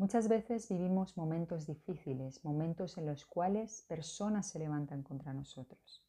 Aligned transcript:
Muchas 0.00 0.28
veces 0.28 0.66
vivimos 0.66 1.18
momentos 1.18 1.66
difíciles, 1.66 2.42
momentos 2.42 2.96
en 2.96 3.04
los 3.04 3.26
cuales 3.26 3.84
personas 3.86 4.46
se 4.46 4.58
levantan 4.58 5.02
contra 5.02 5.34
nosotros. 5.34 6.02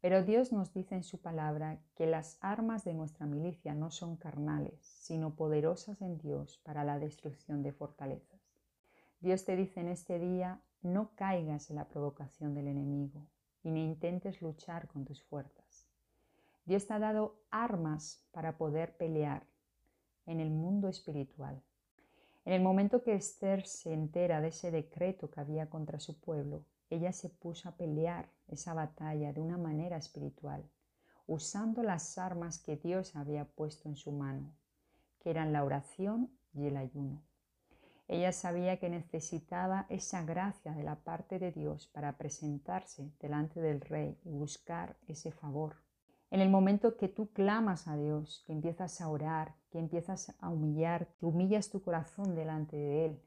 Pero 0.00 0.22
Dios 0.22 0.52
nos 0.52 0.72
dice 0.72 0.94
en 0.94 1.02
su 1.02 1.20
palabra 1.20 1.80
que 1.96 2.06
las 2.06 2.38
armas 2.42 2.84
de 2.84 2.94
nuestra 2.94 3.26
milicia 3.26 3.74
no 3.74 3.90
son 3.90 4.16
carnales, 4.18 4.78
sino 4.84 5.34
poderosas 5.34 6.00
en 6.00 6.18
Dios 6.18 6.60
para 6.62 6.84
la 6.84 7.00
destrucción 7.00 7.64
de 7.64 7.72
fortalezas. 7.72 8.40
Dios 9.18 9.44
te 9.44 9.56
dice 9.56 9.80
en 9.80 9.88
este 9.88 10.20
día, 10.20 10.62
no 10.82 11.10
caigas 11.16 11.70
en 11.70 11.76
la 11.76 11.88
provocación 11.88 12.54
del 12.54 12.68
enemigo 12.68 13.26
y 13.64 13.72
ni 13.72 13.82
intentes 13.84 14.40
luchar 14.42 14.86
con 14.86 15.04
tus 15.04 15.24
fuerzas. 15.24 15.88
Dios 16.66 16.86
te 16.86 16.94
ha 16.94 17.00
dado 17.00 17.34
armas 17.50 18.24
para 18.30 18.56
poder 18.56 18.96
pelear 18.96 19.44
en 20.24 20.38
el 20.38 20.50
mundo 20.52 20.88
espiritual. 20.88 21.60
En 22.48 22.54
el 22.54 22.62
momento 22.62 23.02
que 23.02 23.12
Esther 23.12 23.66
se 23.66 23.92
entera 23.92 24.40
de 24.40 24.48
ese 24.48 24.70
decreto 24.70 25.30
que 25.30 25.38
había 25.38 25.68
contra 25.68 26.00
su 26.00 26.18
pueblo, 26.18 26.64
ella 26.88 27.12
se 27.12 27.28
puso 27.28 27.68
a 27.68 27.76
pelear 27.76 28.30
esa 28.46 28.72
batalla 28.72 29.34
de 29.34 29.42
una 29.42 29.58
manera 29.58 29.98
espiritual, 29.98 30.64
usando 31.26 31.82
las 31.82 32.16
armas 32.16 32.58
que 32.58 32.78
Dios 32.78 33.16
había 33.16 33.44
puesto 33.44 33.90
en 33.90 33.96
su 33.96 34.12
mano, 34.12 34.50
que 35.20 35.28
eran 35.28 35.52
la 35.52 35.62
oración 35.62 36.30
y 36.54 36.64
el 36.64 36.78
ayuno. 36.78 37.22
Ella 38.06 38.32
sabía 38.32 38.78
que 38.78 38.88
necesitaba 38.88 39.84
esa 39.90 40.22
gracia 40.22 40.72
de 40.72 40.84
la 40.84 40.96
parte 40.96 41.38
de 41.38 41.52
Dios 41.52 41.86
para 41.88 42.16
presentarse 42.16 43.12
delante 43.20 43.60
del 43.60 43.82
rey 43.82 44.18
y 44.24 44.30
buscar 44.30 44.96
ese 45.06 45.32
favor. 45.32 45.76
En 46.30 46.40
el 46.40 46.50
momento 46.50 46.96
que 46.96 47.08
tú 47.08 47.32
clamas 47.32 47.88
a 47.88 47.96
Dios, 47.96 48.44
que 48.46 48.52
empiezas 48.52 49.00
a 49.00 49.08
orar, 49.08 49.54
que 49.70 49.78
empiezas 49.78 50.36
a 50.40 50.50
humillar, 50.50 51.08
que 51.18 51.26
humillas 51.26 51.70
tu 51.70 51.82
corazón 51.82 52.34
delante 52.34 52.76
de 52.76 53.06
Él, 53.06 53.22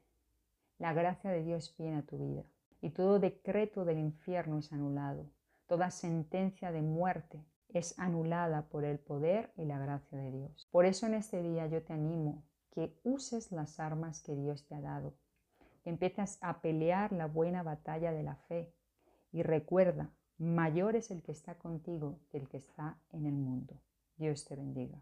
la 0.78 0.92
gracia 0.92 1.30
de 1.30 1.42
Dios 1.42 1.74
viene 1.76 1.98
a 1.98 2.06
tu 2.06 2.18
vida 2.18 2.44
y 2.80 2.90
todo 2.90 3.20
decreto 3.20 3.84
del 3.84 3.98
infierno 3.98 4.58
es 4.58 4.72
anulado. 4.72 5.30
Toda 5.66 5.90
sentencia 5.90 6.72
de 6.72 6.82
muerte 6.82 7.44
es 7.68 7.98
anulada 7.98 8.68
por 8.68 8.84
el 8.84 8.98
poder 8.98 9.52
y 9.56 9.64
la 9.64 9.78
gracia 9.78 10.18
de 10.18 10.30
Dios. 10.30 10.68
Por 10.70 10.84
eso 10.84 11.06
en 11.06 11.14
este 11.14 11.42
día 11.42 11.66
yo 11.68 11.82
te 11.82 11.92
animo 11.92 12.44
que 12.72 12.98
uses 13.04 13.52
las 13.52 13.80
armas 13.80 14.20
que 14.20 14.34
Dios 14.34 14.66
te 14.66 14.74
ha 14.74 14.80
dado, 14.80 15.14
que 15.82 15.90
empieces 15.90 16.38
a 16.40 16.60
pelear 16.60 17.12
la 17.12 17.26
buena 17.26 17.62
batalla 17.62 18.12
de 18.12 18.22
la 18.22 18.36
fe 18.36 18.74
y 19.30 19.42
recuerda, 19.42 20.10
mayor 20.38 20.96
es 20.96 21.10
el 21.10 21.22
que 21.22 21.32
está 21.32 21.54
contigo 21.56 22.20
que 22.30 22.38
el 22.38 22.48
que 22.48 22.58
está 22.58 22.98
en 23.10 23.26
el 23.26 23.34
mundo. 23.34 23.80
Dios 24.16 24.44
te 24.44 24.56
bendiga. 24.56 25.00